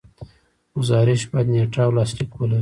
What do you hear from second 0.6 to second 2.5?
ګزارش باید نیټه او لاسلیک